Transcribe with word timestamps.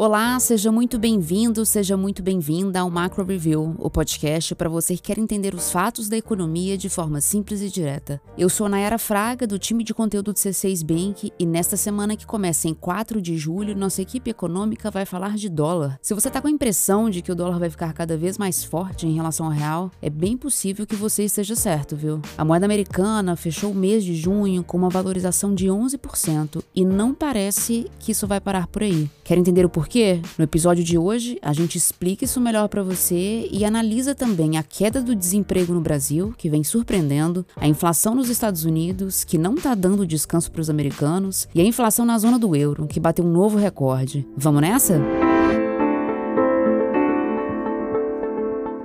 Olá, 0.00 0.38
seja 0.38 0.70
muito 0.70 0.96
bem-vindo, 0.96 1.66
seja 1.66 1.96
muito 1.96 2.22
bem-vinda 2.22 2.78
ao 2.78 2.88
Macro 2.88 3.24
Review, 3.24 3.74
o 3.80 3.90
podcast 3.90 4.54
para 4.54 4.68
você 4.68 4.94
que 4.94 5.02
quer 5.02 5.18
entender 5.18 5.56
os 5.56 5.72
fatos 5.72 6.08
da 6.08 6.16
economia 6.16 6.78
de 6.78 6.88
forma 6.88 7.20
simples 7.20 7.60
e 7.60 7.68
direta. 7.68 8.20
Eu 8.38 8.48
sou 8.48 8.68
Nayara 8.68 8.96
Fraga, 8.96 9.44
do 9.44 9.58
time 9.58 9.82
de 9.82 9.92
conteúdo 9.92 10.32
do 10.32 10.36
C6 10.36 10.84
Bank, 10.84 11.32
e 11.36 11.44
nesta 11.44 11.76
semana 11.76 12.16
que 12.16 12.24
começa 12.24 12.68
em 12.68 12.74
4 12.74 13.20
de 13.20 13.36
julho, 13.36 13.76
nossa 13.76 14.00
equipe 14.00 14.30
econômica 14.30 14.88
vai 14.88 15.04
falar 15.04 15.34
de 15.34 15.48
dólar. 15.48 15.98
Se 16.00 16.14
você 16.14 16.28
está 16.28 16.40
com 16.40 16.46
a 16.46 16.52
impressão 16.52 17.10
de 17.10 17.20
que 17.20 17.32
o 17.32 17.34
dólar 17.34 17.58
vai 17.58 17.68
ficar 17.68 17.92
cada 17.92 18.16
vez 18.16 18.38
mais 18.38 18.62
forte 18.62 19.04
em 19.04 19.16
relação 19.16 19.46
ao 19.46 19.52
real, 19.52 19.90
é 20.00 20.08
bem 20.08 20.36
possível 20.36 20.86
que 20.86 20.94
você 20.94 21.24
esteja 21.24 21.56
certo, 21.56 21.96
viu? 21.96 22.22
A 22.36 22.44
moeda 22.44 22.66
americana 22.66 23.34
fechou 23.34 23.72
o 23.72 23.74
mês 23.74 24.04
de 24.04 24.14
junho 24.14 24.62
com 24.62 24.76
uma 24.76 24.90
valorização 24.90 25.52
de 25.52 25.66
11% 25.66 26.62
e 26.72 26.84
não 26.84 27.12
parece 27.12 27.90
que 27.98 28.12
isso 28.12 28.28
vai 28.28 28.40
parar 28.40 28.68
por 28.68 28.84
aí. 28.84 29.10
Quer 29.24 29.36
entender 29.36 29.66
o 29.66 29.68
porquê? 29.68 29.87
Quê? 29.88 30.20
No 30.36 30.44
episódio 30.44 30.84
de 30.84 30.96
hoje, 30.96 31.38
a 31.42 31.52
gente 31.52 31.76
explica 31.76 32.24
isso 32.24 32.40
melhor 32.40 32.68
para 32.68 32.82
você 32.82 33.48
e 33.50 33.64
analisa 33.64 34.14
também 34.14 34.56
a 34.56 34.62
queda 34.62 35.02
do 35.02 35.14
desemprego 35.14 35.72
no 35.72 35.80
Brasil, 35.80 36.34
que 36.36 36.48
vem 36.48 36.62
surpreendendo, 36.62 37.44
a 37.56 37.66
inflação 37.66 38.14
nos 38.14 38.28
Estados 38.28 38.64
Unidos, 38.64 39.24
que 39.24 39.38
não 39.38 39.54
tá 39.54 39.74
dando 39.74 40.06
descanso 40.06 40.50
para 40.50 40.60
os 40.60 40.70
americanos, 40.70 41.48
e 41.54 41.60
a 41.60 41.64
inflação 41.64 42.04
na 42.04 42.18
zona 42.18 42.38
do 42.38 42.54
euro, 42.54 42.86
que 42.86 43.00
bateu 43.00 43.24
um 43.24 43.32
novo 43.32 43.58
recorde. 43.58 44.26
Vamos 44.36 44.60
nessa? 44.60 45.27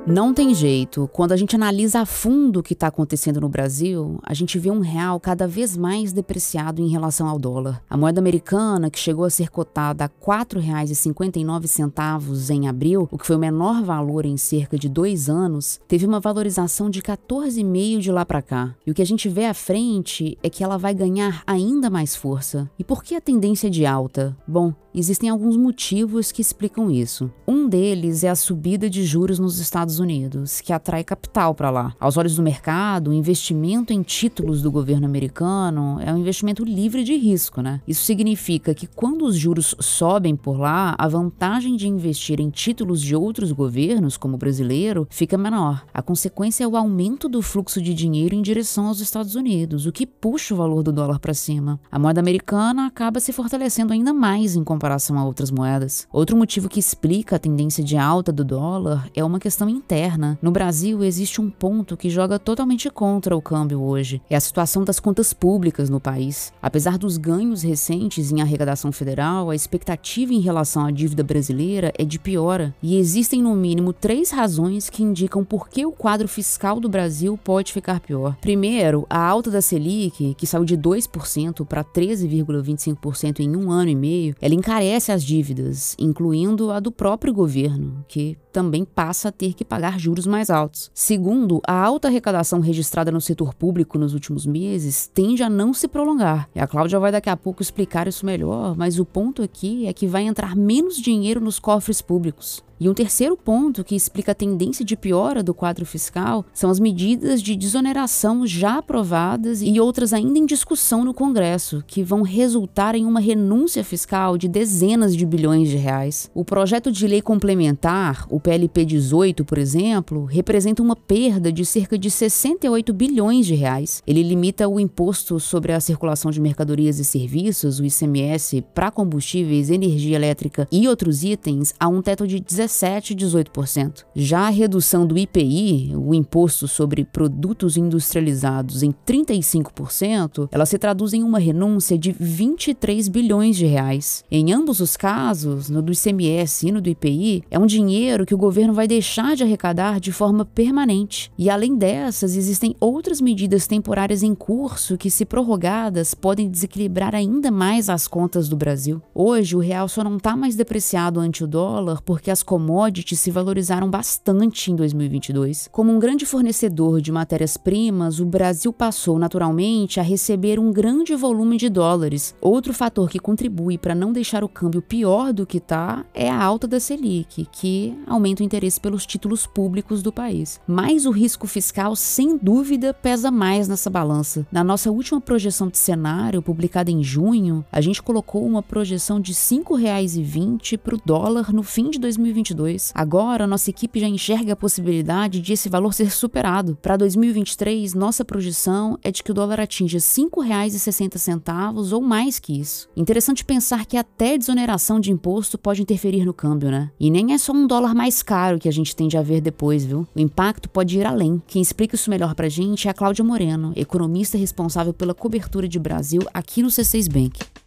Não 0.06 0.34
tem 0.34 0.54
jeito. 0.54 1.10
Quando 1.14 1.32
a 1.32 1.38
gente 1.38 1.56
analisa 1.56 2.02
a 2.02 2.06
fundo 2.06 2.60
o 2.60 2.64
que 2.64 2.74
está 2.74 2.88
acontecendo 2.88 3.40
no 3.40 3.48
Brasil, 3.48 4.20
a 4.22 4.34
gente 4.34 4.60
vê 4.60 4.70
um 4.70 4.82
real 4.82 5.18
cada 5.18 5.48
vez 5.48 5.78
mais 5.78 6.12
depreciado 6.12 6.82
em 6.82 6.90
relação 6.90 7.26
ao 7.26 7.40
dólar. 7.40 7.82
A 7.90 7.96
moeda 7.96 8.20
americana, 8.20 8.90
que 8.90 9.00
chegou 9.00 9.24
a 9.24 9.30
ser 9.30 9.50
cotada 9.50 10.04
a 10.04 10.08
R$ 10.08 10.14
4,59 10.46 12.50
em 12.50 12.68
abril, 12.68 13.08
o 13.10 13.18
que 13.18 13.26
foi 13.26 13.38
o 13.38 13.40
menor 13.40 13.82
valor 13.82 14.26
em 14.26 14.36
cerca 14.36 14.78
de 14.78 14.90
dois 14.90 15.30
anos, 15.30 15.80
teve 15.88 16.06
uma 16.06 16.20
valorização 16.20 16.90
de 16.90 17.02
14,5 17.02 18.00
de 18.00 18.12
lá 18.12 18.26
para 18.26 18.42
cá. 18.42 18.76
E 18.86 18.92
o 18.92 18.94
que 18.94 19.02
a 19.02 19.06
gente 19.06 19.30
vê 19.30 19.46
à 19.46 19.54
frente 19.54 20.38
é 20.44 20.50
que 20.50 20.66
ela 20.66 20.78
vai 20.78 20.94
ganhar 20.94 21.44
ainda 21.48 21.90
mais 21.90 22.14
força. 22.14 22.70
E 22.78 22.84
por 22.84 23.06
que 23.06 23.16
a 23.16 23.22
tendência 23.22 23.70
de 23.70 23.86
alta? 23.86 24.36
Bom, 24.46 24.74
existem 24.94 25.30
alguns 25.30 25.56
motivos 25.56 26.30
que 26.30 26.42
explicam 26.42 26.92
isso. 26.92 27.32
Um 27.48 27.70
deles 27.70 28.26
é 28.26 28.30
a 28.30 28.36
subida 28.36 28.90
de 28.90 29.06
juros 29.06 29.40
nos 29.40 29.60
Estados 29.60 29.93
Estados 29.94 30.00
Unidos, 30.00 30.62
que 30.62 30.74
atrai 30.74 31.04
capital 31.04 31.54
para 31.54 31.70
lá. 31.70 31.94
Aos 32.00 32.18
olhos 32.18 32.36
do 32.36 32.42
mercado, 32.42 33.12
o 33.12 33.14
investimento 33.14 33.94
em 33.94 34.02
títulos 34.02 34.62
do 34.62 34.72
governo 34.72 35.06
americano 35.06 36.00
é 36.02 36.12
um 36.12 36.18
investimento 36.18 36.64
livre 36.64 37.04
de 37.04 37.16
risco, 37.16 37.62
né? 37.62 37.82
Isso 37.88 38.04
significa 38.04 38.74
que 38.74 38.88
quando 38.88 39.24
os 39.26 39.36
juros 39.36 39.76
sobem 39.80 40.36
por 40.36 40.60
lá, 40.60 40.96
a 40.98 41.08
vantagem 41.08 41.76
de 41.76 41.88
investir 41.88 42.40
em 42.40 42.50
títulos 42.50 43.02
de 43.02 43.16
outros 43.16 43.52
governos, 43.52 44.18
como 44.18 44.36
o 44.36 44.38
brasileiro, 44.38 45.08
fica 45.10 45.38
menor. 45.38 45.86
A 45.94 46.02
consequência 46.02 46.64
é 46.64 46.68
o 46.68 46.76
aumento 46.76 47.30
do 47.30 47.42
fluxo 47.42 47.82
de 47.82 47.94
dinheiro 47.94 48.36
em 48.36 48.42
direção 48.42 48.88
aos 48.88 49.00
Estados 49.00 49.36
Unidos, 49.36 49.86
o 49.86 49.92
que 49.92 50.08
puxa 50.08 50.54
o 50.54 50.58
valor 50.58 50.82
do 50.82 50.92
dólar 50.92 51.20
para 51.20 51.34
cima. 51.34 51.80
A 51.92 52.00
moeda 52.00 52.20
americana 52.20 52.88
acaba 52.88 53.20
se 53.20 53.32
fortalecendo 53.32 53.94
ainda 53.94 54.14
mais 54.14 54.56
em 54.56 54.64
comparação 54.64 55.18
a 55.18 55.26
outras 55.26 55.52
moedas. 55.52 56.08
Outro 56.12 56.36
motivo 56.36 56.70
que 56.70 56.80
explica 56.80 57.36
a 57.36 57.40
tendência 57.40 57.84
de 57.84 57.98
alta 57.98 58.32
do 58.32 58.44
dólar 58.44 59.10
é 59.14 59.24
uma 59.24 59.40
questão 59.40 59.70
interna. 59.84 60.40
No 60.42 60.50
Brasil, 60.50 61.04
existe 61.04 61.42
um 61.42 61.50
ponto 61.50 61.98
que 61.98 62.10
joga 62.10 62.40
totalmente 62.40 62.90
contra 62.90 63.36
o 63.36 63.42
câmbio 63.42 63.82
hoje: 63.82 64.22
é 64.30 64.36
a 64.36 64.40
situação 64.40 64.84
das 64.84 65.00
contas 65.00 65.34
públicas 65.34 65.90
no 65.90 66.00
país. 66.00 66.54
Apesar 66.62 66.98
dos 66.98 67.18
ganhos 67.18 67.62
recentes 67.62 68.32
em 68.32 68.42
arrecadação 68.42 68.92
federal, 68.92 69.50
a 69.50 69.56
expectativa 69.56 70.34
em 70.34 70.40
relação 70.40 70.86
à 70.86 70.92
dívida 70.92 71.24
brasileira 71.24 71.92
é 71.98 72.06
de 72.06 72.18
piora. 72.18 72.74
E 72.82 72.98
existem, 72.98 73.42
no 73.42 73.54
mínimo, 73.54 73.92
três 73.92 74.32
razões 74.32 74.90
que 74.90 75.04
indicam 75.04 75.44
por 75.44 75.68
que 75.68 75.86
o 75.86 75.92
quadro 75.92 76.28
fiscal 76.28 76.80
do 76.80 76.88
Brasil 76.88 77.38
pode 77.44 77.74
ficar 77.74 78.00
pior. 78.00 78.38
Primeiro, 78.40 79.06
a 79.10 79.20
alta 79.20 79.52
da 79.52 79.62
Selic, 79.62 80.34
que 80.36 80.48
saiu 80.48 80.64
de 80.64 80.78
2% 80.78 81.66
para 81.66 81.84
13,25% 81.84 83.42
em 83.42 83.56
um 83.56 83.70
ano 83.70 83.90
e 83.90 83.96
meio, 83.96 84.36
ela 84.42 84.56
encarece 84.56 85.12
as 85.12 85.24
dívidas, 85.24 85.96
incluindo 86.00 86.72
a 86.72 86.80
do 86.80 86.92
próprio 86.92 87.34
governo, 87.34 88.06
que 88.08 88.38
também 88.54 88.86
passa 88.86 89.30
a 89.30 89.32
ter 89.32 89.54
que 89.54 89.66
pagar 89.66 90.00
juros 90.00 90.28
mais 90.28 90.52
altos. 90.52 90.92
Segundo, 90.94 91.60
a 91.68 91.74
alta 91.74 92.08
arrecadação 92.08 92.60
registrada 92.60 93.12
no 93.12 93.20
setor 93.20 93.54
público 93.56 93.98
nos 93.98 94.14
últimos 94.14 94.46
meses 94.46 95.10
tende 95.12 95.42
a 95.42 95.50
não 95.50 95.74
se 95.74 95.88
prolongar. 95.88 96.48
E 96.54 96.60
a 96.60 96.68
Cláudia 96.68 97.00
vai 97.00 97.12
daqui 97.12 97.30
a 97.30 97.36
pouco 97.36 97.64
explicar 97.64 98.08
isso 98.08 98.26
melhor, 98.26 98.78
mas 98.78 99.00
o 99.00 99.06
ponto 99.06 99.42
aqui 99.42 99.88
é 99.88 99.94
que 99.94 100.06
vai 100.06 100.24
entrar 100.24 100.56
menos 100.56 100.98
dinheiro 100.98 101.42
nos 101.42 101.60
cofres 101.60 102.02
públicos. 102.02 102.64
E 102.80 102.90
um 102.90 102.94
terceiro 102.94 103.38
ponto 103.38 103.84
que 103.84 103.96
explica 103.96 104.32
a 104.32 104.36
tendência 104.36 104.84
de 104.84 104.96
piora 104.96 105.44
do 105.44 105.54
quadro 105.54 105.86
fiscal 105.86 106.46
são 106.54 106.70
as 106.70 106.80
medidas 106.80 107.42
de 107.42 107.56
desoneração 107.56 108.46
já 108.46 108.78
aprovadas 108.78 109.62
e 109.62 109.80
outras 109.80 110.12
ainda 110.12 110.40
em 110.40 110.46
discussão 110.46 111.06
no 111.06 111.14
Congresso, 111.14 111.84
que 111.86 112.04
vão 112.04 112.24
resultar 112.24 112.96
em 112.96 113.06
uma 113.06 113.20
renúncia 113.20 113.84
fiscal 113.84 114.38
de 114.38 114.48
dezenas 114.48 115.16
de 115.16 115.26
bilhões 115.26 115.70
de 115.70 115.78
reais. 115.78 116.30
O 116.34 116.44
projeto 116.44 116.92
de 116.92 117.08
lei 117.08 117.22
complementar, 117.22 118.26
o 118.30 118.40
PLP 118.40 118.86
18, 118.86 119.46
por 119.46 119.58
exemplo, 119.58 120.26
representa 120.26 120.82
uma 120.82 120.96
perda 120.96 121.52
de 121.52 121.66
cerca 121.66 121.98
de 121.98 122.10
68 122.10 122.92
bilhões 122.94 123.46
de 123.46 123.54
reais. 123.54 124.02
Ele 124.06 124.24
limita 124.24 124.68
o 124.68 124.80
imposto 124.80 125.40
sobre 125.40 125.74
a 125.74 125.80
circulação 125.80 126.32
de 126.32 126.42
mercadorias 126.42 127.00
e 127.00 127.06
serviços, 127.06 127.80
o 127.80 127.86
ICMS, 127.86 128.64
para 128.74 128.92
combustíveis, 128.92 129.70
energia 129.70 130.16
elétrica 130.16 130.68
e 130.72 130.88
outros 130.88 131.24
itens 131.24 131.74
a 131.80 131.88
um 131.88 132.02
teto 132.02 132.28
de 132.28 132.40
17 132.40 132.63
17% 132.66 133.12
e 133.12 133.16
18%. 133.16 134.06
Já 134.16 134.42
a 134.42 134.50
redução 134.50 135.06
do 135.06 135.18
IPI, 135.18 135.94
o 135.96 136.14
imposto 136.14 136.68
sobre 136.68 137.04
produtos 137.04 137.78
industrializados, 137.78 138.84
em 138.84 138.94
35%, 139.06 140.50
ela 140.52 140.66
se 140.66 140.78
traduz 140.78 141.14
em 141.14 141.24
uma 141.24 141.40
renúncia 141.40 141.98
de 141.98 142.12
23 142.12 143.08
bilhões 143.08 143.56
de 143.56 143.66
reais. 143.66 144.24
Em 144.32 144.52
ambos 144.52 144.80
os 144.80 144.96
casos, 144.98 145.70
no 145.70 145.82
do 145.82 145.92
ICMS 145.92 146.68
e 146.68 146.72
no 146.72 146.82
do 146.82 146.90
IPI, 146.90 147.44
é 147.50 147.60
um 147.60 147.66
dinheiro 147.66 148.26
que 148.26 148.36
o 148.36 148.38
governo 148.38 148.74
vai 148.74 148.88
deixar 148.88 149.36
de 149.36 149.44
arrecadar 149.44 150.00
de 150.00 150.12
forma 150.12 150.46
permanente. 150.46 151.32
E 151.38 151.50
além 151.50 151.76
dessas, 151.76 152.36
existem 152.36 152.76
outras 152.80 153.22
medidas 153.22 153.68
temporárias 153.68 154.24
em 154.24 154.36
curso 154.36 154.98
que, 154.98 155.10
se 155.10 155.26
prorrogadas, 155.26 156.14
podem 156.14 156.50
desequilibrar 156.50 157.16
ainda 157.16 157.52
mais 157.52 157.90
as 157.90 158.08
contas 158.08 158.48
do 158.48 158.56
Brasil. 158.56 159.02
Hoje, 159.14 159.56
o 159.56 159.60
real 159.60 159.88
só 159.88 160.04
não 160.04 160.18
está 160.18 160.36
mais 160.36 160.56
depreciado 160.56 161.20
ante 161.20 161.44
o 161.44 161.48
dólar 161.48 162.02
porque 162.02 162.32
as 162.32 162.44
commodities 162.54 163.20
se 163.20 163.32
valorizaram 163.32 163.90
bastante 163.90 164.72
em 164.72 164.76
2022. 164.76 165.70
Como 165.72 165.92
um 165.92 165.98
grande 165.98 166.24
fornecedor 166.24 167.02
de 167.02 167.12
matérias-primas, 167.12 168.20
o 168.20 168.28
Brasil 168.28 168.72
passou 168.72 169.18
naturalmente 169.18 170.00
a 170.00 170.04
receber 170.04 170.60
um 170.60 170.72
grande 170.72 171.16
volume 171.16 171.58
de 171.58 171.68
dólares. 171.68 172.36
Outro 172.40 172.72
fator 172.72 173.10
que 173.10 173.18
contribui 173.18 173.76
para 173.76 173.96
não 173.96 174.14
deixar 174.14 174.44
o 174.44 174.48
câmbio 174.48 174.84
pior 174.84 175.34
do 175.34 175.48
que 175.48 175.58
está 175.58 176.06
é 176.14 176.30
a 176.30 176.44
alta 176.44 176.68
da 176.68 176.80
Selic, 176.80 177.48
que 177.52 177.98
aumenta 178.06 178.44
o 178.44 178.46
interesse 178.46 178.80
pelos 178.80 179.04
títulos 179.04 179.48
públicos 179.48 180.04
do 180.04 180.12
país. 180.12 180.62
Mas 180.68 181.08
o 181.08 181.12
risco 181.12 181.48
fiscal, 181.48 181.96
sem 181.96 182.38
dúvida, 182.38 182.94
pesa 182.94 183.32
mais 183.32 183.68
nessa 183.68 183.90
balança. 183.90 184.46
Na 184.52 184.64
nossa 184.64 184.92
última 184.92 185.20
projeção 185.20 185.70
de 185.70 185.80
cenário, 185.80 186.40
publicada 186.40 186.92
em 186.92 187.04
junho, 187.04 187.66
a 187.72 187.82
gente 187.82 188.04
colocou 188.04 188.46
uma 188.46 188.62
projeção 188.62 189.20
de 189.20 189.32
R$ 189.32 189.38
5,20 189.40 190.78
para 190.78 190.94
o 190.94 191.02
dólar 191.04 191.52
no 191.52 191.64
fim 191.64 191.90
de 191.90 191.98
2022 191.98 192.43
2022. 192.44 192.92
Agora, 192.94 193.48
nossa 193.48 193.70
equipe 193.70 194.00
já 194.00 194.08
enxerga 194.08 194.54
a 194.54 194.56
possibilidade 194.56 195.40
de 195.40 195.54
esse 195.54 195.70
valor 195.70 195.94
ser 195.94 196.12
superado. 196.12 196.78
Para 196.82 196.98
2023, 196.98 197.94
nossa 197.94 198.26
projeção 198.26 198.98
é 199.02 199.12
de 199.12 199.24
que 199.24 199.32
o 199.32 199.34
dólar 199.34 199.62
atinja 199.62 199.98
R$ 199.98 200.04
5,60 200.04 201.94
ou 201.94 202.02
mais 202.02 202.40
que 202.40 202.60
isso. 202.60 202.90
Interessante 202.96 203.46
pensar 203.46 203.86
que 203.86 203.98
até 203.98 204.38
desoneração 204.38 205.00
de 205.00 205.12
imposto 205.12 205.58
pode 205.58 205.82
interferir 205.82 206.26
no 206.26 206.34
câmbio, 206.34 206.70
né? 206.70 206.92
E 207.00 207.10
nem 207.10 207.34
é 207.34 207.38
só 207.38 207.54
um 207.54 207.66
dólar 207.66 207.96
mais 207.96 208.22
caro 208.22 208.60
que 208.60 208.68
a 208.68 208.74
gente 208.74 208.96
tende 208.96 209.18
a 209.18 209.22
ver 209.22 209.42
depois, 209.42 209.86
viu? 209.86 210.06
O 210.14 210.20
impacto 210.20 210.70
pode 210.70 210.98
ir 211.00 211.06
além. 211.06 211.42
Quem 211.48 211.62
explica 211.62 211.96
isso 211.96 212.10
melhor 212.10 212.36
pra 212.36 212.50
gente 212.50 212.88
é 212.88 212.92
a 212.92 212.94
Cláudia 212.94 213.24
Moreno, 213.24 213.72
economista 213.76 214.38
responsável 214.38 214.94
pela 214.94 215.14
cobertura 215.14 215.68
de 215.68 215.80
Brasil 215.80 216.22
aqui 216.34 216.62
no 216.62 216.70
C6 216.70 217.12
Bank. 217.12 217.63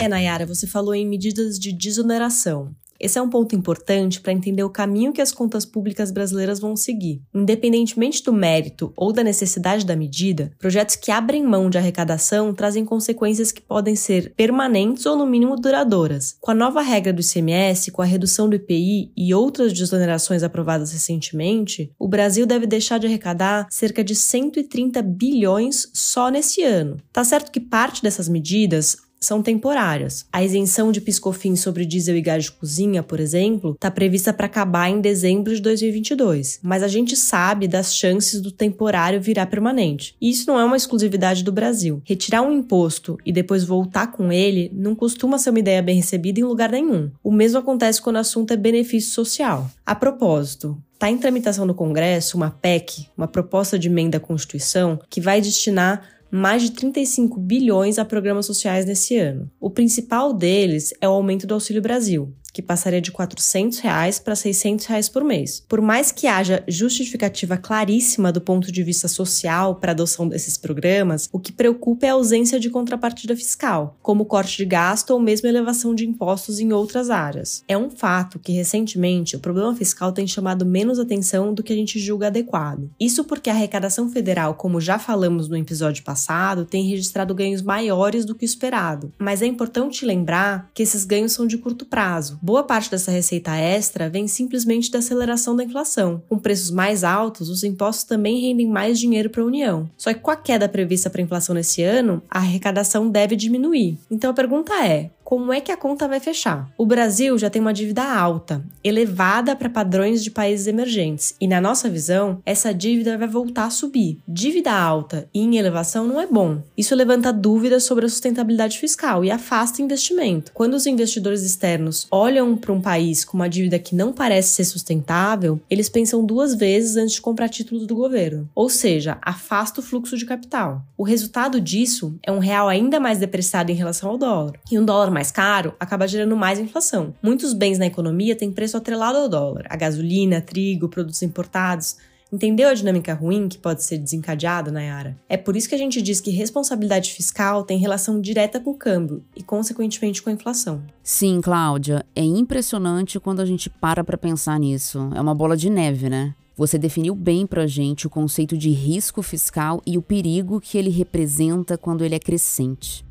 É, 0.00 0.08
Nayara, 0.08 0.46
você 0.46 0.66
falou 0.66 0.94
em 0.94 1.06
medidas 1.06 1.58
de 1.58 1.72
desoneração. 1.72 2.74
Esse 2.98 3.18
é 3.18 3.22
um 3.22 3.28
ponto 3.28 3.54
importante 3.54 4.18
para 4.18 4.32
entender 4.32 4.62
o 4.62 4.70
caminho 4.70 5.12
que 5.12 5.20
as 5.20 5.30
contas 5.30 5.66
públicas 5.66 6.10
brasileiras 6.10 6.58
vão 6.58 6.74
seguir. 6.74 7.22
Independentemente 7.34 8.22
do 8.22 8.32
mérito 8.32 8.94
ou 8.96 9.12
da 9.12 9.22
necessidade 9.22 9.84
da 9.84 9.96
medida, 9.96 10.52
projetos 10.58 10.96
que 10.96 11.10
abrem 11.10 11.42
mão 11.42 11.68
de 11.68 11.76
arrecadação 11.76 12.54
trazem 12.54 12.84
consequências 12.84 13.52
que 13.52 13.60
podem 13.60 13.94
ser 13.94 14.34
permanentes 14.34 15.04
ou, 15.04 15.16
no 15.16 15.26
mínimo, 15.26 15.56
duradouras. 15.56 16.36
Com 16.40 16.50
a 16.50 16.54
nova 16.54 16.80
regra 16.80 17.12
do 17.12 17.20
ICMS, 17.20 17.90
com 17.90 18.00
a 18.00 18.06
redução 18.06 18.48
do 18.48 18.56
IPI 18.56 19.12
e 19.14 19.34
outras 19.34 19.72
desonerações 19.72 20.42
aprovadas 20.42 20.92
recentemente, 20.92 21.92
o 21.98 22.08
Brasil 22.08 22.46
deve 22.46 22.66
deixar 22.66 22.98
de 22.98 23.06
arrecadar 23.06 23.66
cerca 23.70 24.02
de 24.02 24.14
130 24.14 25.02
bilhões 25.02 25.90
só 25.92 26.30
nesse 26.30 26.62
ano. 26.62 26.96
Tá 27.12 27.22
certo 27.22 27.52
que 27.52 27.60
parte 27.60 28.02
dessas 28.02 28.28
medidas 28.30 29.09
são 29.20 29.42
temporárias. 29.42 30.24
A 30.32 30.42
isenção 30.42 30.90
de 30.90 31.00
piscofins 31.00 31.60
sobre 31.60 31.84
diesel 31.84 32.16
e 32.16 32.22
gás 32.22 32.44
de 32.44 32.52
cozinha, 32.52 33.02
por 33.02 33.20
exemplo, 33.20 33.72
está 33.72 33.90
prevista 33.90 34.32
para 34.32 34.46
acabar 34.46 34.88
em 34.88 35.00
dezembro 35.00 35.54
de 35.54 35.60
2022, 35.60 36.60
mas 36.62 36.82
a 36.82 36.88
gente 36.88 37.14
sabe 37.14 37.68
das 37.68 37.94
chances 37.94 38.40
do 38.40 38.50
temporário 38.50 39.20
virar 39.20 39.46
permanente. 39.46 40.16
E 40.20 40.30
isso 40.30 40.46
não 40.46 40.58
é 40.58 40.64
uma 40.64 40.76
exclusividade 40.76 41.44
do 41.44 41.52
Brasil. 41.52 42.00
Retirar 42.04 42.40
um 42.40 42.52
imposto 42.52 43.18
e 43.24 43.30
depois 43.30 43.62
voltar 43.62 44.06
com 44.06 44.32
ele 44.32 44.70
não 44.74 44.94
costuma 44.94 45.38
ser 45.38 45.50
uma 45.50 45.58
ideia 45.58 45.82
bem 45.82 45.96
recebida 45.96 46.40
em 46.40 46.44
lugar 46.44 46.70
nenhum. 46.70 47.10
O 47.22 47.30
mesmo 47.30 47.58
acontece 47.58 48.00
quando 48.00 48.16
o 48.16 48.20
assunto 48.20 48.52
é 48.54 48.56
benefício 48.56 49.12
social. 49.12 49.70
A 49.84 49.94
propósito, 49.94 50.78
Está 51.00 51.08
em 51.08 51.16
tramitação 51.16 51.64
no 51.64 51.72
Congresso 51.72 52.36
uma 52.36 52.50
PEC, 52.50 53.06
uma 53.16 53.26
proposta 53.26 53.78
de 53.78 53.88
emenda 53.88 54.18
à 54.18 54.20
Constituição, 54.20 55.00
que 55.08 55.18
vai 55.18 55.40
destinar 55.40 56.19
mais 56.30 56.62
de 56.62 56.72
35 56.72 57.38
bilhões 57.38 57.98
a 57.98 58.04
programas 58.04 58.46
sociais 58.46 58.86
nesse 58.86 59.16
ano. 59.16 59.50
O 59.60 59.70
principal 59.70 60.32
deles 60.32 60.94
é 61.00 61.08
o 61.08 61.12
aumento 61.12 61.46
do 61.46 61.54
Auxílio 61.54 61.82
Brasil, 61.82 62.32
que 62.52 62.62
passaria 62.62 63.00
de 63.00 63.12
400 63.12 63.78
reais 63.78 64.18
para 64.18 64.34
600 64.34 64.86
reais 64.86 65.08
por 65.08 65.24
mês. 65.24 65.62
Por 65.68 65.80
mais 65.80 66.10
que 66.10 66.26
haja 66.26 66.62
justificativa 66.66 67.56
claríssima 67.56 68.32
do 68.32 68.40
ponto 68.40 68.70
de 68.72 68.82
vista 68.82 69.08
social 69.08 69.76
para 69.76 69.92
a 69.92 69.94
adoção 69.94 70.28
desses 70.28 70.56
programas, 70.56 71.28
o 71.32 71.38
que 71.38 71.52
preocupa 71.52 72.06
é 72.06 72.10
a 72.10 72.14
ausência 72.14 72.58
de 72.58 72.70
contrapartida 72.70 73.36
fiscal, 73.36 73.96
como 74.02 74.24
corte 74.24 74.56
de 74.56 74.64
gasto 74.64 75.10
ou 75.10 75.20
mesmo 75.20 75.48
elevação 75.48 75.94
de 75.94 76.06
impostos 76.06 76.58
em 76.58 76.72
outras 76.72 77.10
áreas. 77.10 77.62
É 77.68 77.76
um 77.76 77.90
fato 77.90 78.38
que, 78.38 78.52
recentemente, 78.52 79.36
o 79.36 79.40
problema 79.40 79.74
fiscal 79.74 80.12
tem 80.12 80.26
chamado 80.26 80.66
menos 80.66 80.98
atenção 80.98 81.54
do 81.54 81.62
que 81.62 81.72
a 81.72 81.76
gente 81.76 81.98
julga 81.98 82.26
adequado. 82.26 82.90
Isso 82.98 83.24
porque 83.24 83.50
a 83.50 83.52
arrecadação 83.52 84.08
federal, 84.08 84.54
como 84.54 84.80
já 84.80 84.98
falamos 84.98 85.48
no 85.48 85.56
episódio 85.56 86.02
passado, 86.02 86.64
tem 86.64 86.88
registrado 86.88 87.34
ganhos 87.34 87.62
maiores 87.62 88.24
do 88.24 88.34
que 88.34 88.44
o 88.44 88.46
esperado. 88.46 89.12
Mas 89.18 89.42
é 89.42 89.46
importante 89.46 90.04
lembrar 90.04 90.70
que 90.74 90.82
esses 90.82 91.04
ganhos 91.04 91.32
são 91.32 91.46
de 91.46 91.58
curto 91.58 91.84
prazo 91.84 92.39
Boa 92.42 92.62
parte 92.62 92.90
dessa 92.90 93.10
receita 93.10 93.54
extra 93.54 94.08
vem 94.08 94.26
simplesmente 94.26 94.90
da 94.90 95.00
aceleração 95.00 95.54
da 95.54 95.62
inflação. 95.62 96.22
Com 96.26 96.38
preços 96.38 96.70
mais 96.70 97.04
altos, 97.04 97.50
os 97.50 97.62
impostos 97.62 98.04
também 98.04 98.40
rendem 98.40 98.66
mais 98.66 98.98
dinheiro 98.98 99.28
para 99.28 99.42
a 99.42 99.46
União. 99.46 99.90
Só 99.96 100.12
que 100.14 100.20
com 100.20 100.30
a 100.30 100.36
queda 100.36 100.68
prevista 100.68 101.10
para 101.10 101.20
a 101.20 101.24
inflação 101.24 101.54
nesse 101.54 101.82
ano, 101.82 102.22
a 102.30 102.38
arrecadação 102.38 103.10
deve 103.10 103.36
diminuir. 103.36 103.98
Então 104.10 104.30
a 104.30 104.34
pergunta 104.34 104.72
é: 104.86 105.10
como 105.30 105.52
é 105.52 105.60
que 105.60 105.70
a 105.70 105.76
conta 105.76 106.08
vai 106.08 106.18
fechar? 106.18 106.68
O 106.76 106.84
Brasil 106.84 107.38
já 107.38 107.48
tem 107.48 107.62
uma 107.62 107.72
dívida 107.72 108.02
alta, 108.02 108.64
elevada 108.82 109.54
para 109.54 109.70
padrões 109.70 110.24
de 110.24 110.30
países 110.32 110.66
emergentes, 110.66 111.36
e 111.40 111.46
na 111.46 111.60
nossa 111.60 111.88
visão, 111.88 112.42
essa 112.44 112.74
dívida 112.74 113.16
vai 113.16 113.28
voltar 113.28 113.66
a 113.66 113.70
subir. 113.70 114.18
Dívida 114.26 114.72
alta 114.72 115.28
e 115.32 115.38
em 115.38 115.56
elevação 115.56 116.04
não 116.04 116.20
é 116.20 116.26
bom. 116.26 116.60
Isso 116.76 116.96
levanta 116.96 117.32
dúvidas 117.32 117.84
sobre 117.84 118.06
a 118.06 118.08
sustentabilidade 118.08 118.76
fiscal 118.76 119.24
e 119.24 119.30
afasta 119.30 119.80
investimento. 119.80 120.50
Quando 120.52 120.74
os 120.74 120.84
investidores 120.84 121.44
externos 121.44 122.08
olham 122.10 122.56
para 122.56 122.72
um 122.72 122.80
país 122.80 123.24
com 123.24 123.36
uma 123.36 123.48
dívida 123.48 123.78
que 123.78 123.94
não 123.94 124.12
parece 124.12 124.48
ser 124.48 124.64
sustentável, 124.64 125.60
eles 125.70 125.88
pensam 125.88 126.26
duas 126.26 126.56
vezes 126.56 126.96
antes 126.96 127.14
de 127.14 127.20
comprar 127.20 127.48
títulos 127.48 127.86
do 127.86 127.94
governo, 127.94 128.50
ou 128.52 128.68
seja, 128.68 129.16
afasta 129.22 129.78
o 129.78 129.84
fluxo 129.84 130.16
de 130.16 130.26
capital. 130.26 130.82
O 130.98 131.04
resultado 131.04 131.60
disso 131.60 132.18
é 132.20 132.32
um 132.32 132.40
real 132.40 132.68
ainda 132.68 132.98
mais 132.98 133.18
depreciado 133.18 133.70
em 133.70 133.76
relação 133.76 134.10
ao 134.10 134.18
dólar. 134.18 134.54
E 134.68 134.76
um 134.76 134.84
dólar 134.84 135.08
mais 135.08 135.19
mais 135.20 135.30
caro 135.30 135.74
acaba 135.78 136.08
gerando 136.08 136.34
mais 136.34 136.58
inflação. 136.58 137.14
Muitos 137.22 137.52
bens 137.52 137.78
na 137.78 137.84
economia 137.84 138.34
têm 138.34 138.50
preço 138.50 138.78
atrelado 138.78 139.18
ao 139.18 139.28
dólar. 139.28 139.66
A 139.68 139.76
gasolina, 139.76 140.40
trigo, 140.40 140.88
produtos 140.88 141.22
importados. 141.22 141.98
Entendeu 142.32 142.70
a 142.70 142.74
dinâmica 142.74 143.12
ruim 143.12 143.46
que 143.46 143.58
pode 143.58 143.82
ser 143.82 143.98
desencadeada, 143.98 144.70
Nayara? 144.70 145.14
É 145.28 145.36
por 145.36 145.56
isso 145.56 145.68
que 145.68 145.74
a 145.74 145.78
gente 145.78 146.00
diz 146.00 146.22
que 146.22 146.30
responsabilidade 146.30 147.12
fiscal 147.12 147.64
tem 147.64 147.76
relação 147.76 148.18
direta 148.18 148.58
com 148.58 148.70
o 148.70 148.74
câmbio 148.74 149.22
e, 149.36 149.42
consequentemente, 149.42 150.22
com 150.22 150.30
a 150.30 150.32
inflação. 150.32 150.80
Sim, 151.02 151.40
Cláudia, 151.42 152.06
é 152.16 152.22
impressionante 152.22 153.20
quando 153.20 153.40
a 153.40 153.44
gente 153.44 153.68
para 153.68 154.02
para 154.02 154.16
pensar 154.16 154.58
nisso. 154.58 155.10
É 155.14 155.20
uma 155.20 155.34
bola 155.34 155.54
de 155.54 155.68
neve, 155.68 156.08
né? 156.08 156.34
Você 156.56 156.78
definiu 156.78 157.14
bem 157.14 157.46
para 157.46 157.64
a 157.64 157.66
gente 157.66 158.06
o 158.06 158.10
conceito 158.10 158.56
de 158.56 158.70
risco 158.70 159.22
fiscal 159.22 159.82
e 159.86 159.98
o 159.98 160.02
perigo 160.02 160.60
que 160.60 160.78
ele 160.78 160.90
representa 160.90 161.76
quando 161.76 162.04
ele 162.04 162.14
é 162.14 162.18
crescente. 162.18 163.04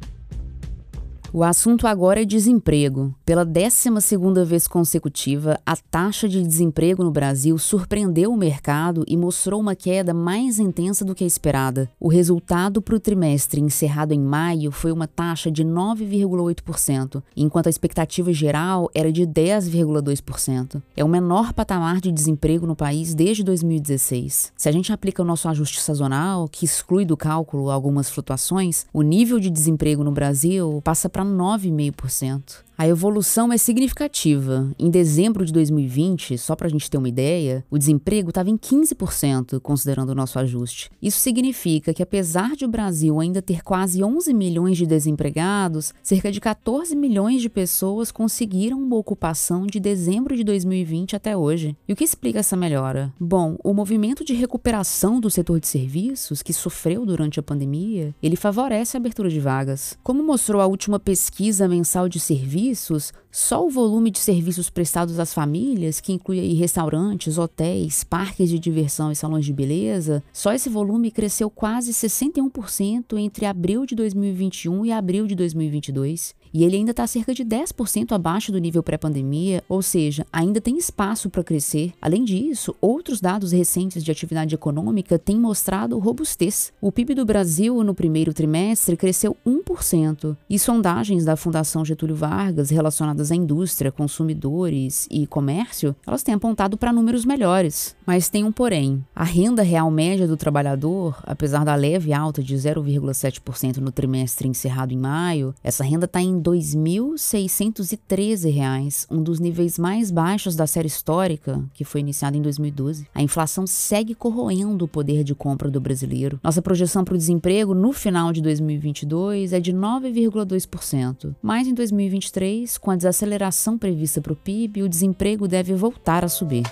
O 1.32 1.44
assunto 1.44 1.86
agora 1.86 2.24
é 2.24 2.26
desemprego. 2.26 3.14
Pela 3.24 3.46
12ª 3.46 4.44
vez 4.44 4.68
consecutiva, 4.68 5.60
a 5.64 5.76
taxa 5.76 6.28
de 6.28 6.42
desemprego 6.42 7.04
no 7.04 7.12
Brasil 7.12 7.56
surpreendeu 7.60 8.34
o 8.34 8.38
mercado 8.38 9.04
e 9.08 9.16
mostrou 9.16 9.62
uma 9.62 9.76
queda 9.76 10.12
mais 10.12 10.58
intensa 10.58 11.06
do 11.06 11.14
que 11.14 11.24
a 11.24 11.28
esperada. 11.28 11.88
O 12.00 12.08
resultado 12.08 12.82
para 12.82 12.96
o 12.96 13.00
trimestre 13.00 13.62
encerrado 13.62 14.12
em 14.12 14.20
maio 14.20 14.72
foi 14.72 14.92
uma 14.92 15.06
taxa 15.06 15.52
de 15.52 15.64
9,8%, 15.64 17.22
enquanto 17.38 17.68
a 17.68 17.70
expectativa 17.70 18.34
geral 18.34 18.90
era 18.96 19.12
de 19.12 19.22
10,2%. 19.22 20.82
É 20.98 21.04
o 21.04 21.08
menor 21.08 21.54
patamar 21.54 22.02
de 22.02 22.12
desemprego 22.12 22.66
no 22.66 22.76
país 22.76 23.14
desde 23.14 23.44
2016. 23.44 24.52
Se 24.58 24.68
a 24.68 24.72
gente 24.72 24.92
aplica 24.92 25.22
o 25.22 25.26
nosso 25.26 25.48
ajuste 25.48 25.80
sazonal, 25.80 26.48
que 26.48 26.66
exclui 26.66 27.06
do 27.06 27.16
cálculo 27.16 27.70
algumas 27.70 28.10
flutuações, 28.10 28.88
o 28.92 29.04
nível 29.04 29.40
de 29.40 29.52
desemprego 29.52 30.04
no 30.04 30.12
Brasil 30.12 30.82
passa 30.84 31.08
para 31.08 31.19
9,5%. 31.24 32.69
A 32.80 32.88
evolução 32.88 33.52
é 33.52 33.58
significativa. 33.58 34.74
Em 34.80 34.90
dezembro 34.90 35.44
de 35.44 35.52
2020, 35.52 36.38
só 36.38 36.56
para 36.56 36.68
a 36.68 36.70
gente 36.70 36.90
ter 36.90 36.98
uma 36.98 37.10
ideia, 37.10 37.66
o 37.70 37.78
desemprego 37.78 38.30
estava 38.30 38.50
em 38.50 38.56
15%, 38.56 39.60
considerando 39.60 40.12
o 40.12 40.16
nosso 40.16 40.40
ajuste. 40.40 40.90
Isso 41.02 41.20
significa 41.20 41.94
que, 41.94 42.02
apesar 42.02 42.56
de 42.56 42.64
o 42.64 42.70
Brasil 42.70 43.20
ainda 43.20 43.42
ter 43.42 43.64
quase 43.64 44.02
11 44.02 44.34
milhões 44.34 44.78
de 44.78 44.86
desempregados, 44.86 45.94
cerca 46.02 46.32
de 46.32 46.40
14 46.40 46.96
milhões 46.96 47.42
de 47.42 47.50
pessoas 47.50 48.14
conseguiram 48.14 48.82
uma 48.82 48.96
ocupação 48.96 49.68
de 49.68 49.78
dezembro 49.78 50.34
de 50.34 50.46
2020 50.46 51.18
até 51.18 51.36
hoje. 51.36 51.76
E 51.86 51.92
o 51.92 51.98
que 51.98 52.06
explica 52.06 52.40
essa 52.40 52.56
melhora? 52.56 53.14
Bom, 53.20 53.58
o 53.62 53.74
movimento 53.74 54.24
de 54.24 54.34
recuperação 54.34 55.20
do 55.20 55.30
setor 55.30 55.60
de 55.60 55.68
serviços, 55.68 56.42
que 56.42 56.54
sofreu 56.54 57.06
durante 57.06 57.42
a 57.42 57.44
pandemia, 57.44 58.16
ele 58.24 58.38
favorece 58.38 58.96
a 58.96 59.02
abertura 59.02 59.30
de 59.30 59.42
vagas. 59.42 59.98
Como 60.02 60.24
mostrou 60.24 60.62
a 60.62 60.66
última 60.66 60.98
pesquisa 60.98 61.68
mensal 61.68 62.08
de 62.08 62.22
serviços, 62.22 62.69
serviços, 62.70 63.14
só 63.32 63.66
o 63.66 63.70
volume 63.70 64.12
de 64.12 64.20
serviços 64.20 64.70
prestados 64.70 65.20
às 65.20 65.34
famílias, 65.34 66.00
que 66.00 66.14
inclui 66.14 66.40
aí 66.40 66.54
restaurantes, 66.54 67.38
hotéis, 67.38 68.04
parques 68.04 68.50
de 68.50 68.60
diversão 68.60 69.12
e 69.12 69.16
salões 69.16 69.46
de 69.46 69.54
beleza, 69.54 70.24
só 70.32 70.54
esse 70.54 70.70
volume 70.70 71.12
cresceu 71.12 71.50
quase 71.50 71.92
61% 71.92 73.18
entre 73.18 73.46
abril 73.46 73.86
de 73.86 73.96
2021 73.96 74.86
e 74.86 74.92
abril 74.92 75.28
de 75.28 75.36
2022 75.36 76.36
e 76.54 76.64
ele 76.64 76.78
ainda 76.78 76.92
está 76.92 77.06
cerca 77.08 77.34
de 77.34 77.44
10% 77.44 78.12
abaixo 78.12 78.52
do 78.52 78.58
nível 78.58 78.84
pré-pandemia, 78.84 79.64
ou 79.68 79.82
seja, 79.82 80.26
ainda 80.32 80.62
tem 80.62 80.78
espaço 80.78 81.30
para 81.30 81.44
crescer. 81.44 81.94
Além 82.02 82.24
disso, 82.24 82.76
outros 82.82 83.22
dados 83.22 83.52
recentes 83.52 84.04
de 84.04 84.12
atividade 84.12 84.56
econômica 84.56 85.20
têm 85.20 85.40
mostrado 85.40 85.98
robustez. 86.00 86.72
O 86.82 86.92
PIB 86.92 87.16
do 87.16 87.26
Brasil 87.26 87.84
no 87.84 87.94
primeiro 87.94 88.34
trimestre 88.34 88.98
cresceu 88.98 89.36
1%, 89.46 90.36
e 90.50 90.58
sondagens 90.58 91.26
da 91.26 91.36
Fundação 91.36 91.86
Getúlio 91.86 92.16
Vargas 92.16 92.70
relacionadas 92.70 93.32
à 93.32 93.36
indústria, 93.36 93.92
consumidores 93.92 95.08
e 95.12 95.28
comércio, 95.28 95.96
elas 96.06 96.24
têm 96.24 96.36
apontado 96.36 96.78
para 96.78 96.94
números 96.94 97.26
melhores. 97.26 97.96
Mas 98.06 98.30
tem 98.30 98.44
um 98.44 98.52
porém. 98.52 99.04
A 99.16 99.24
renda 99.24 99.62
real 99.62 99.92
média 99.92 100.28
do 100.28 100.38
trabalhador, 100.38 101.22
apesar 101.24 101.64
da 101.64 101.76
leve 101.76 102.14
alta 102.14 102.42
de 102.42 102.56
0,7% 102.56 103.78
no 103.78 103.92
trimestre 103.92 104.48
encerrado 104.48 104.94
em 104.94 104.98
maio, 104.98 105.54
essa 105.64 105.84
renda 105.84 106.06
está 106.06 106.22
em 106.22 106.39
R$ 106.40 106.46
2.613, 106.46 109.06
um 109.12 109.22
dos 109.22 109.40
níveis 109.40 109.78
mais 109.78 110.10
baixos 110.10 110.56
da 110.56 110.66
série 110.66 110.88
histórica, 110.88 111.64
que 111.74 111.84
foi 111.84 112.02
iniciada 112.02 112.38
em 112.38 112.42
2012. 112.42 113.08
A 113.14 113.22
inflação 113.22 113.68
segue 113.68 114.16
corroendo 114.16 114.86
o 114.86 114.88
poder 114.88 115.24
de 115.24 115.36
compra 115.36 115.70
do 115.70 115.80
brasileiro. 115.80 116.40
Nossa 116.44 116.62
projeção 116.62 117.04
para 117.04 117.14
o 117.14 117.18
desemprego 117.18 117.74
no 117.74 117.94
final 117.94 118.32
de 118.32 118.42
2022 118.42 119.54
é 119.54 119.60
de 119.60 119.74
9,2%. 119.74 121.36
Mas 121.42 121.68
em 121.68 121.74
2023, 121.74 122.78
com 122.78 122.92
a 122.92 122.96
desaceleração 122.96 123.78
prevista 123.78 124.22
para 124.22 124.34
o 124.34 124.36
PIB, 124.36 124.84
o 124.84 124.90
desemprego 124.90 125.48
deve 125.48 125.74
voltar 125.74 126.24
a 126.24 126.30
subir. 126.30 126.64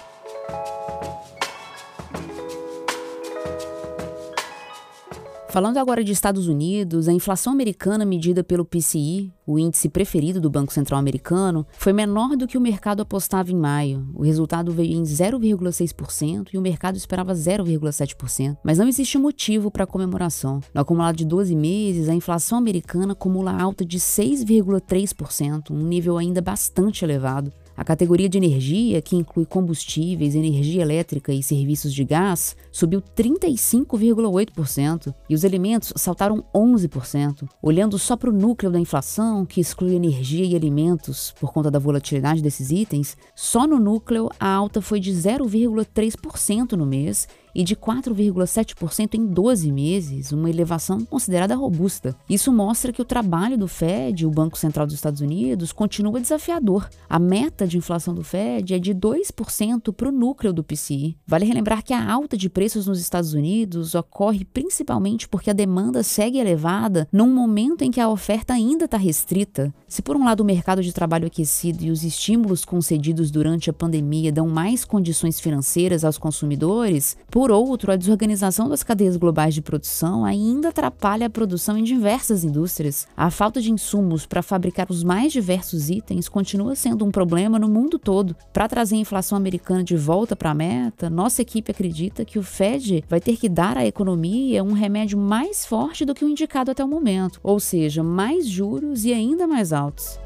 Falando 5.50 5.78
agora 5.78 6.04
de 6.04 6.12
Estados 6.12 6.50
Unidos, 6.50 7.08
a 7.08 7.14
inflação 7.14 7.54
americana 7.54 8.06
medida 8.06 8.44
pelo 8.44 8.66
PCI, 8.66 9.32
o 9.46 9.58
índice 9.58 9.88
preferido 9.88 10.42
do 10.42 10.50
Banco 10.50 10.74
Central 10.74 11.00
americano, 11.00 11.66
foi 11.72 11.94
menor 11.94 12.36
do 12.36 12.46
que 12.46 12.58
o 12.58 12.62
mercado 12.62 13.02
apostava 13.02 13.50
em 13.50 13.56
maio. 13.56 14.06
O 14.14 14.24
resultado 14.24 14.74
veio 14.74 14.94
em 14.94 15.04
0,6% 15.04 16.50
e 16.54 16.58
o 16.58 16.62
mercado 16.62 16.98
esperava 16.98 17.34
0,7%. 17.34 18.58
Mas 18.62 18.78
não 18.78 18.90
existe 18.90 19.18
motivo 19.18 19.72
para 19.72 19.88
comemoração. 19.88 20.60
No 20.74 20.82
acumulado 20.82 21.16
de 21.16 21.26
12 21.26 21.56
meses, 21.56 22.10
a 22.10 22.14
inflação 22.14 22.58
americana 22.58 23.14
acumula 23.14 23.58
alta 23.58 23.86
de 23.86 24.00
6,3%, 24.00 25.72
um 25.72 25.82
nível 25.82 26.18
ainda 26.18 26.42
bastante 26.42 27.06
elevado. 27.06 27.54
A 27.78 27.84
categoria 27.84 28.28
de 28.28 28.40
energia, 28.40 29.00
que 29.04 29.16
inclui 29.16 29.46
combustíveis, 29.46 30.34
energia 30.34 30.82
elétrica 30.82 31.32
e 31.32 31.44
serviços 31.44 31.94
de 31.94 32.04
gás, 32.04 32.58
subiu 32.72 33.04
35,8% 33.16 35.14
e 35.30 35.36
os 35.36 35.46
alimentos 35.46 35.94
saltaram 35.96 36.44
11%. 36.52 37.48
Olhando 37.62 38.00
só 38.00 38.18
para 38.18 38.32
o 38.32 38.34
núcleo 38.34 38.72
da 38.72 38.80
inflação, 38.80 39.46
que 39.46 39.62
exclui 39.62 39.94
energia 39.94 40.44
e 40.44 40.56
alimentos 40.56 41.36
por 41.40 41.54
conta 41.54 41.70
da 41.70 41.78
volatilidade 41.78 42.42
desses 42.42 42.72
itens, 42.72 43.16
só 43.36 43.68
no 43.68 43.78
núcleo 43.78 44.28
a 44.40 44.50
alta 44.52 44.82
foi 44.82 45.00
de 45.00 45.12
0,3% 45.12 46.72
no 46.72 46.86
mês 46.88 47.28
e 47.58 47.64
de 47.64 47.76
4,7% 47.76 49.16
em 49.16 49.26
12 49.26 49.72
meses, 49.72 50.32
uma 50.32 50.48
elevação 50.48 51.04
considerada 51.04 51.56
robusta. 51.56 52.16
Isso 52.30 52.54
mostra 52.54 52.94
que 52.94 53.02
o 53.02 53.06
trabalho 53.06 53.58
do 53.58 53.68
Fed, 53.68 54.28
o 54.28 54.30
Banco 54.30 54.60
Central 54.60 54.86
dos 54.86 54.94
Estados 54.94 55.22
Unidos, 55.22 55.72
continua 55.72 56.22
desafiador. 56.22 56.88
A 57.10 57.18
meta 57.18 57.66
de 57.66 57.76
inflação 57.76 58.14
do 58.14 58.24
Fed 58.24 58.76
é 58.76 58.78
de 58.78 58.94
2% 58.94 59.92
para 59.92 60.08
o 60.08 60.12
núcleo 60.12 60.54
do 60.54 60.64
PCI. 60.64 61.18
Vale 61.26 61.46
relembrar 61.46 61.84
que 61.84 61.96
a 61.96 62.12
alta 62.12 62.38
de 62.38 62.48
preços 62.48 62.86
nos 62.86 63.00
Estados 63.00 63.34
Unidos 63.34 63.96
ocorre 63.96 64.46
principalmente 64.46 65.28
porque 65.28 65.50
a 65.50 65.54
demanda 65.54 66.04
segue 66.04 66.38
elevada 66.38 67.08
num 67.12 67.34
momento 67.34 67.82
em 67.82 67.90
que 67.90 68.00
a 68.00 68.08
oferta 68.08 68.54
ainda 68.54 68.86
está 68.86 68.98
restrita. 68.98 69.74
Se 69.88 70.04
por 70.04 70.16
um 70.16 70.26
lado 70.26 70.42
o 70.42 70.46
mercado 70.46 70.84
de 70.84 70.94
trabalho 70.94 71.26
aquecido 71.26 71.84
e 71.84 71.90
os 71.90 72.04
estímulos 72.04 72.64
concedidos 72.64 73.32
durante 73.32 73.68
a 73.72 73.74
pandemia 73.74 74.32
dão 74.32 74.48
mais 74.48 74.86
condições 74.86 75.40
financeiras 75.40 76.06
aos 76.06 76.20
consumidores, 76.20 77.18
por 77.32 77.47
por 77.48 77.52
outro, 77.54 77.94
a 77.94 77.96
desorganização 77.96 78.68
das 78.68 78.84
cadeias 78.84 79.16
globais 79.16 79.54
de 79.54 79.62
produção 79.62 80.26
ainda 80.26 80.68
atrapalha 80.68 81.28
a 81.28 81.30
produção 81.30 81.78
em 81.78 81.84
diversas 81.84 82.44
indústrias. 82.44 83.08
A 83.16 83.32
falta 83.32 83.62
de 83.62 83.72
insumos 83.72 84.26
para 84.26 84.42
fabricar 84.42 84.88
os 84.90 85.02
mais 85.02 85.32
diversos 85.32 85.90
itens 85.90 86.28
continua 86.28 86.76
sendo 86.76 87.06
um 87.06 87.10
problema 87.10 87.58
no 87.58 87.70
mundo 87.70 87.98
todo. 87.98 88.36
Para 88.52 88.68
trazer 88.68 88.96
a 88.96 89.00
inflação 89.00 89.38
americana 89.38 89.82
de 89.82 89.96
volta 89.96 90.36
para 90.36 90.52
a 90.52 90.54
meta, 90.54 91.10
nossa 91.10 91.42
equipe 91.42 91.72
acredita 91.72 92.26
que 92.26 92.38
o 92.38 92.44
Fed 92.44 93.06
vai 93.08 93.22
ter 93.22 93.38
que 93.38 93.48
dar 93.48 93.78
à 93.78 93.86
economia 93.86 94.62
um 94.62 94.74
remédio 94.74 95.18
mais 95.18 95.66
forte 95.66 96.04
do 96.04 96.14
que 96.14 96.26
o 96.26 96.30
indicado 96.30 96.72
até 96.72 96.84
o 96.84 96.88
momento, 96.88 97.40
ou 97.42 97.62
seja, 97.62 98.04
mais 98.04 98.46
juros 98.46 99.06
e 99.06 99.14
ainda 99.14 99.48
mais 99.48 99.72
altos. 99.72 100.20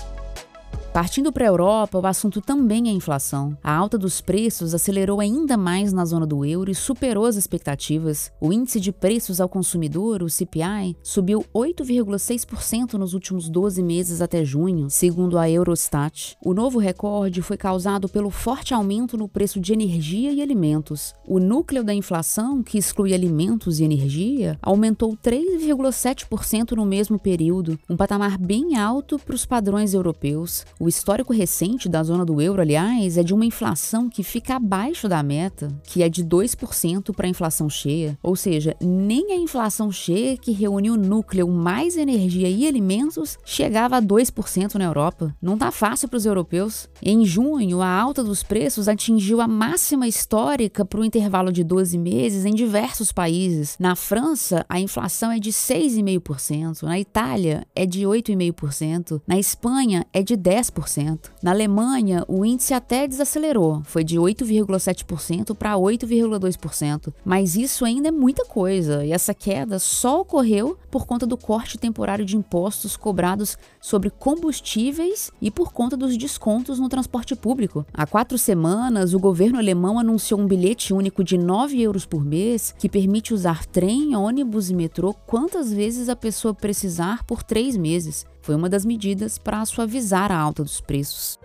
Partindo 0.93 1.31
para 1.31 1.45
a 1.45 1.48
Europa, 1.48 1.98
o 1.98 2.05
assunto 2.05 2.41
também 2.41 2.89
é 2.89 2.91
inflação. 2.91 3.57
A 3.63 3.74
alta 3.74 3.98
dos 3.98 4.19
preços 4.19 4.74
acelerou 4.74 5.21
ainda 5.21 5.55
mais 5.55 5.93
na 5.93 6.03
zona 6.03 6.27
do 6.27 6.43
euro 6.43 6.69
e 6.69 6.75
superou 6.75 7.24
as 7.24 7.38
expectativas. 7.38 8.29
O 8.41 8.51
índice 8.51 8.77
de 8.77 8.91
preços 8.91 9.39
ao 9.39 9.48
consumidor, 9.48 10.21
o 10.21 10.29
CPI, 10.29 10.98
subiu 11.01 11.45
8,6% 11.55 12.95
nos 12.95 13.13
últimos 13.13 13.48
12 13.48 13.81
meses 13.81 14.21
até 14.21 14.43
junho, 14.43 14.89
segundo 14.89 15.38
a 15.38 15.50
Eurostat. 15.50 16.36
O 16.43 16.53
novo 16.53 16.77
recorde 16.77 17.41
foi 17.41 17.55
causado 17.55 18.10
pelo 18.10 18.29
forte 18.29 18.74
aumento 18.74 19.17
no 19.17 19.29
preço 19.29 19.62
de 19.62 19.71
energia 19.71 20.33
e 20.33 20.41
alimentos. 20.41 21.13
O 21.25 21.39
núcleo 21.39 21.86
da 21.86 21.93
inflação, 21.93 22.62
que 22.62 22.77
exclui 22.77 23.13
alimentos 23.13 23.79
e 23.79 23.86
energia, 23.86 24.60
aumentou 24.62 25.15
3,7% 25.15 26.71
no 26.71 26.86
mesmo 26.86 27.17
período, 27.17 27.79
um 27.89 27.95
patamar 27.95 28.38
bem 28.38 28.77
alto 28.77 29.17
para 29.17 29.36
os 29.36 29.45
padrões 29.45 29.93
europeus. 29.93 30.65
O 30.82 30.90
histórico 30.90 31.32
recente 31.32 31.88
da 31.88 32.02
zona 32.02 32.26
do 32.26 32.42
euro, 32.42 32.60
aliás, 32.60 33.16
é 33.16 33.22
de 33.22 33.36
uma 33.36 33.46
inflação 33.46 34.10
que 34.10 34.24
fica 34.24 34.56
abaixo 34.56 35.08
da 35.08 35.22
meta, 35.22 35.68
que 35.84 36.02
é 36.02 36.10
de 36.10 36.26
2% 36.26 37.14
para 37.14 37.28
a 37.28 37.30
inflação 37.30 37.70
cheia. 37.70 38.18
Ou 38.24 38.36
seja, 38.36 38.76
nem 38.82 39.32
a 39.32 39.36
inflação 39.36 39.92
cheia, 39.92 40.36
que 40.36 40.52
reúne 40.52 40.90
o 40.90 40.98
núcleo 40.98 41.48
mais 41.48 41.98
energia 41.98 42.50
e 42.50 42.68
alimentos, 42.68 43.38
chegava 43.46 43.98
a 43.98 44.02
2% 44.02 44.74
na 44.74 44.86
Europa. 44.86 45.36
Não 45.40 45.56
tá 45.56 45.70
fácil 45.70 46.08
para 46.08 46.18
os 46.18 46.26
europeus. 46.26 46.90
Em 47.00 47.24
junho, 47.28 47.80
a 47.84 47.88
alta 47.88 48.24
dos 48.24 48.42
preços 48.42 48.88
atingiu 48.88 49.40
a 49.40 49.48
máxima 49.48 50.08
histórica 50.08 50.84
para 50.84 51.00
o 51.00 51.06
intervalo 51.06 51.52
de 51.52 51.64
12 51.64 51.96
meses 51.96 52.44
em 52.44 52.56
diversos 52.56 53.12
países. 53.12 53.78
Na 53.80 53.96
França, 53.96 54.66
a 54.68 54.80
inflação 54.80 55.32
é 55.32 55.38
de 55.38 55.52
6,5%, 55.52 56.82
na 56.82 57.00
Itália 57.00 57.68
é 57.76 57.86
de 57.86 58.02
8,5%, 58.02 59.22
na 59.28 59.38
Espanha 59.38 60.08
é 60.12 60.24
de 60.24 60.36
10%. 60.36 60.71
10%. 60.72 61.32
Na 61.42 61.51
Alemanha, 61.51 62.24
o 62.28 62.46
índice 62.46 62.74
até 62.74 63.08
desacelerou, 63.08 63.82
foi 63.84 64.04
de 64.04 64.18
8,7% 64.18 65.56
para 65.56 65.75
8,2%, 65.75 67.13
mas 67.24 67.56
isso 67.56 67.86
ainda 67.86 68.08
é 68.08 68.12
muita 68.12 68.46
coisa, 68.46 69.06
e 69.06 69.12
essa 69.12 69.34
queda 69.34 69.80
só 69.80 70.22
ocorreu 70.22 70.78
por 70.90 71.06
conta 71.06 71.25
do 71.25 71.38
corte 71.38 71.78
temporário 71.78 72.25
de 72.25 72.38
impostos 72.38 72.96
cobrados 72.96 73.58
sobre 73.80 74.10
combustíveis 74.10 75.32
e 75.42 75.50
por 75.51 75.72
conta 75.72 75.98
dos 75.98 76.18
descontos 76.18 76.80
no 76.80 76.90
transporte 76.90 77.36
público. 77.36 77.86
Há 77.94 78.06
quatro 78.06 78.38
semanas, 78.38 79.13
o 79.13 79.20
governo 79.20 79.58
alemão 79.58 80.00
anunciou 80.00 80.40
um 80.40 80.48
bilhete 80.48 80.94
único 80.94 81.24
de 81.24 81.38
9 81.38 81.82
euros 81.82 82.06
por 82.06 82.24
mês 82.24 82.74
que 82.78 82.90
permite 82.90 83.34
usar 83.34 83.66
trem, 83.66 84.16
ônibus 84.16 84.70
e 84.70 84.75
metrô 84.75 85.13
quantas 85.25 85.72
vezes 85.72 86.10
a 86.10 86.16
pessoa 86.16 86.54
precisar 86.54 87.24
por 87.24 87.44
três 87.44 87.75
meses. 87.78 88.25
Foi 88.41 88.55
uma 88.55 88.67
das 88.69 88.83
medidas 88.83 89.38
para 89.38 89.63
suavizar 89.65 90.31
a 90.31 90.38
alta 90.38 90.63
dos 90.63 90.81
preços. 90.81 91.39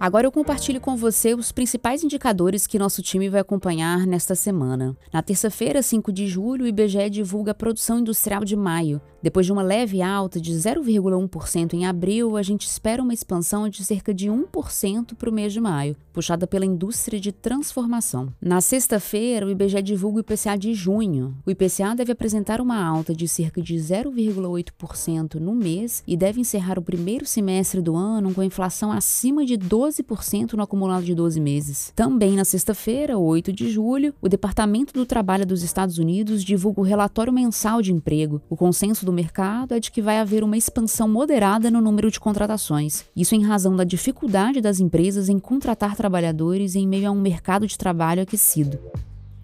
Agora 0.00 0.26
eu 0.26 0.32
compartilho 0.32 0.80
com 0.80 0.96
você 0.96 1.34
os 1.34 1.52
principais 1.52 2.02
indicadores 2.02 2.66
que 2.66 2.78
nosso 2.78 3.02
time 3.02 3.28
vai 3.28 3.42
acompanhar 3.42 4.06
nesta 4.06 4.34
semana. 4.34 4.96
Na 5.12 5.20
terça-feira, 5.20 5.82
5 5.82 6.10
de 6.10 6.26
julho, 6.26 6.64
o 6.64 6.66
IBGE 6.66 7.10
divulga 7.10 7.50
a 7.52 7.54
produção 7.54 7.98
industrial 7.98 8.42
de 8.42 8.56
maio. 8.56 8.98
Depois 9.22 9.44
de 9.44 9.52
uma 9.52 9.60
leve 9.60 10.00
alta 10.00 10.40
de 10.40 10.54
0,1% 10.54 11.74
em 11.74 11.84
abril, 11.84 12.38
a 12.38 12.42
gente 12.42 12.66
espera 12.66 13.02
uma 13.02 13.12
expansão 13.12 13.68
de 13.68 13.84
cerca 13.84 14.14
de 14.14 14.30
1% 14.30 15.14
para 15.14 15.28
o 15.28 15.32
mês 15.32 15.52
de 15.52 15.60
maio, 15.60 15.94
puxada 16.14 16.46
pela 16.46 16.64
indústria 16.64 17.20
de 17.20 17.30
transformação. 17.30 18.32
Na 18.40 18.62
sexta-feira, 18.62 19.44
o 19.44 19.50
IBGE 19.50 19.82
divulga 19.82 20.16
o 20.16 20.20
IPCA 20.20 20.56
de 20.56 20.72
junho. 20.72 21.36
O 21.44 21.50
IPCA 21.50 21.94
deve 21.94 22.12
apresentar 22.12 22.62
uma 22.62 22.82
alta 22.82 23.14
de 23.14 23.28
cerca 23.28 23.60
de 23.60 23.74
0,8% 23.74 25.34
no 25.34 25.54
mês 25.54 26.02
e 26.06 26.16
deve 26.16 26.40
encerrar 26.40 26.78
o 26.78 26.82
primeiro 26.82 27.26
semestre 27.26 27.82
do 27.82 27.94
ano 27.94 28.32
com 28.32 28.40
a 28.40 28.46
inflação 28.46 28.90
acima 28.90 29.44
de 29.44 29.58
12 29.58 29.89
12% 29.90 30.52
no 30.52 30.62
acumulado 30.62 31.04
de 31.04 31.14
12 31.14 31.40
meses. 31.40 31.92
Também 31.94 32.36
na 32.36 32.44
sexta-feira, 32.44 33.18
8 33.18 33.52
de 33.52 33.68
julho, 33.68 34.14
o 34.20 34.28
Departamento 34.28 34.94
do 34.94 35.04
Trabalho 35.04 35.44
dos 35.44 35.62
Estados 35.62 35.98
Unidos 35.98 36.44
divulga 36.44 36.80
o 36.80 36.84
relatório 36.84 37.32
mensal 37.32 37.82
de 37.82 37.92
emprego. 37.92 38.40
O 38.48 38.56
consenso 38.56 39.04
do 39.04 39.12
mercado 39.12 39.74
é 39.74 39.80
de 39.80 39.90
que 39.90 40.00
vai 40.00 40.18
haver 40.18 40.44
uma 40.44 40.56
expansão 40.56 41.08
moderada 41.08 41.70
no 41.70 41.80
número 41.80 42.10
de 42.10 42.20
contratações. 42.20 43.04
Isso 43.16 43.34
em 43.34 43.42
razão 43.42 43.74
da 43.74 43.84
dificuldade 43.84 44.60
das 44.60 44.80
empresas 44.80 45.28
em 45.28 45.38
contratar 45.38 45.96
trabalhadores 45.96 46.74
em 46.74 46.86
meio 46.86 47.08
a 47.08 47.12
um 47.12 47.20
mercado 47.20 47.66
de 47.66 47.76
trabalho 47.76 48.22
aquecido. 48.22 48.78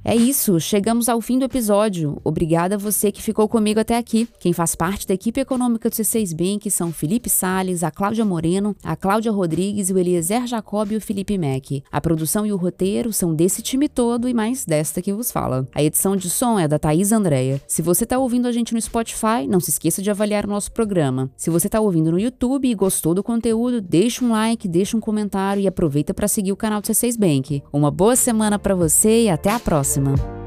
É 0.09 0.15
isso, 0.15 0.61
chegamos 0.61 1.09
ao 1.09 1.21
fim 1.21 1.37
do 1.37 1.45
episódio. 1.45 2.21
Obrigada 2.23 2.77
a 2.77 2.79
você 2.79 3.11
que 3.11 3.21
ficou 3.21 3.49
comigo 3.49 3.81
até 3.81 3.99
aqui. 3.99 4.29
Quem 4.39 4.53
faz 4.53 4.77
parte 4.77 5.05
da 5.05 5.15
equipe 5.15 5.41
econômica 5.41 5.91
do 5.91 5.93
C6 5.93 6.33
Bank 6.33 6.71
são 6.71 6.93
Felipe 6.93 7.29
Sales, 7.29 7.83
a 7.83 7.91
Cláudia 7.91 8.25
Moreno, 8.25 8.77
a 8.85 8.95
Cláudia 8.95 9.33
Rodrigues, 9.33 9.91
o 9.91 9.99
Eliezer 9.99 10.47
Jacob 10.47 10.93
e 10.93 10.97
o 10.97 11.01
Felipe 11.01 11.37
Mack. 11.37 11.83
A 11.91 12.01
produção 12.01 12.47
e 12.47 12.53
o 12.53 12.57
roteiro 12.57 13.13
são 13.13 13.35
desse 13.35 13.63
time 13.63 13.89
todo 13.89 14.29
e 14.29 14.33
mais 14.33 14.65
desta 14.65 15.03
que 15.03 15.13
vos 15.13 15.33
fala. 15.33 15.67
A 15.75 15.83
edição 15.83 16.15
de 16.15 16.31
som 16.31 16.57
é 16.57 16.69
da 16.69 16.79
Thaís 16.79 17.11
Andréia. 17.11 17.61
Se 17.67 17.83
você 17.83 18.05
está 18.05 18.17
ouvindo 18.17 18.47
a 18.47 18.53
gente 18.53 18.75
no 18.75 18.81
Spotify, 18.81 19.49
não 19.49 19.59
se 19.59 19.71
esqueça 19.71 20.01
de 20.01 20.09
avaliar 20.09 20.47
o 20.47 20.51
nosso 20.51 20.71
programa. 20.71 21.29
Se 21.37 21.51
você 21.51 21.67
está 21.67 21.81
ouvindo 21.81 22.13
no 22.13 22.21
YouTube 22.21 22.71
e 22.71 22.75
gostou 22.77 23.13
do 23.13 23.25
conteúdo, 23.25 23.81
deixa 23.81 24.25
um 24.25 24.31
like, 24.31 24.69
deixa 24.69 24.97
um 24.97 25.01
comentário 25.01 25.61
e 25.61 25.67
aproveita 25.67 26.15
para 26.15 26.29
seguir 26.29 26.53
o 26.53 26.57
canal 26.57 26.81
do 26.81 26.87
C6 26.87 27.19
Bank. 27.19 27.61
Uma 27.73 27.91
boa 27.91 28.15
semana 28.15 28.57
para 28.57 28.77
você 28.77 29.25
e 29.25 29.29
até 29.29 29.51
a 29.51 29.59
próxima 29.59 29.96
maximum. 30.01 30.46